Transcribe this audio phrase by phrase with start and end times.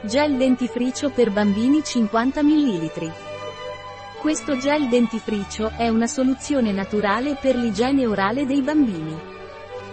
[0.00, 3.12] Gel dentifricio per bambini 50 ml.
[4.20, 9.18] Questo gel dentifricio è una soluzione naturale per l'igiene orale dei bambini.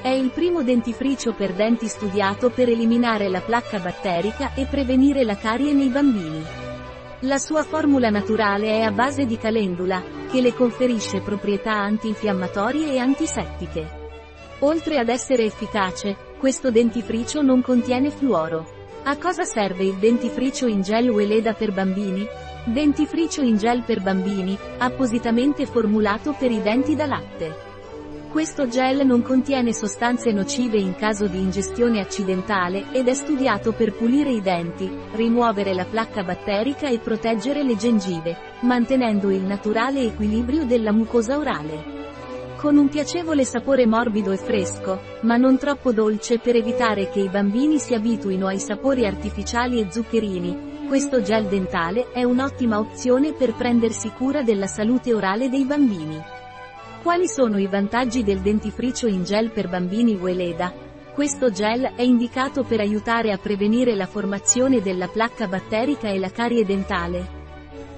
[0.03, 5.37] È il primo dentifricio per denti studiato per eliminare la placca batterica e prevenire la
[5.37, 6.43] carie nei bambini.
[7.21, 12.99] La sua formula naturale è a base di calendula, che le conferisce proprietà antinfiammatorie e
[12.99, 14.03] antisettiche.
[14.59, 18.83] Oltre ad essere efficace, questo dentifricio non contiene fluoro.
[19.07, 22.25] A cosa serve il dentifricio in gel Weleda per bambini?
[22.65, 27.55] Dentifricio in gel per bambini, appositamente formulato per i denti da latte.
[28.31, 33.93] Questo gel non contiene sostanze nocive in caso di ingestione accidentale ed è studiato per
[33.93, 40.65] pulire i denti, rimuovere la placca batterica e proteggere le gengive, mantenendo il naturale equilibrio
[40.65, 42.04] della mucosa orale
[42.65, 47.29] con un piacevole sapore morbido e fresco, ma non troppo dolce per evitare che i
[47.29, 50.87] bambini si abituino ai sapori artificiali e zuccherini.
[50.87, 56.19] Questo gel dentale è un'ottima opzione per prendersi cura della salute orale dei bambini.
[57.03, 60.73] Quali sono i vantaggi del dentifricio in gel per bambini Weleda?
[61.13, 66.31] Questo gel è indicato per aiutare a prevenire la formazione della placca batterica e la
[66.31, 67.43] carie dentale.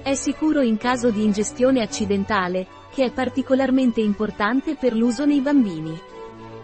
[0.02, 2.66] È sicuro in caso di ingestione accidentale,
[2.98, 5.96] che è particolarmente importante per l'uso nei bambini.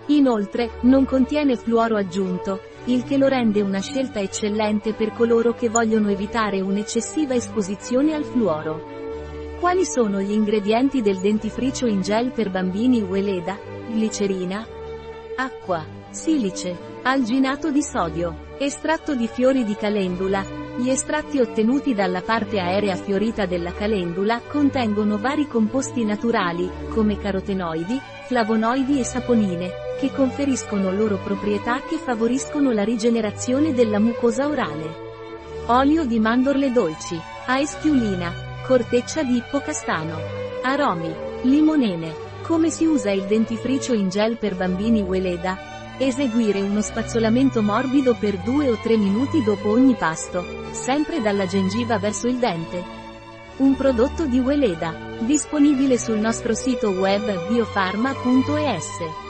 [0.07, 5.69] Inoltre, non contiene fluoro aggiunto, il che lo rende una scelta eccellente per coloro che
[5.69, 8.85] vogliono evitare un'eccessiva esposizione al fluoro.
[9.61, 13.57] Quali sono gli ingredienti del dentifricio in gel per bambini Weleda?
[13.93, 14.67] Glicerina,
[15.37, 22.58] acqua, silice, alginato di sodio, estratto di fiori di calendula, gli estratti ottenuti dalla parte
[22.58, 30.91] aerea fiorita della calendula contengono vari composti naturali, come carotenoidi, flavonoidi e saponine, che conferiscono
[30.91, 35.03] loro proprietà che favoriscono la rigenerazione della mucosa orale.
[35.66, 38.33] Olio di mandorle dolci, aeschiulina,
[38.66, 40.16] corteccia di ippocastano,
[40.62, 42.22] aromi, limonene.
[42.43, 45.74] Come si usa il dentifricio in gel per bambini Weleda?
[45.97, 51.99] Eseguire uno spazzolamento morbido per 2 o 3 minuti dopo ogni pasto, sempre dalla gengiva
[51.99, 52.82] verso il dente.
[53.59, 59.24] Un prodotto di Weleda, disponibile sul nostro sito web biofarma.es.